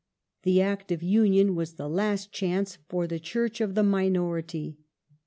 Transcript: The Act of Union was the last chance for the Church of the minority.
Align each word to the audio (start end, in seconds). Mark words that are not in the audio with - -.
The 0.41 0.61
Act 0.61 0.91
of 0.91 1.03
Union 1.03 1.53
was 1.53 1.73
the 1.75 1.87
last 1.87 2.31
chance 2.31 2.79
for 2.89 3.05
the 3.05 3.19
Church 3.19 3.61
of 3.61 3.75
the 3.75 3.83
minority. 3.83 4.79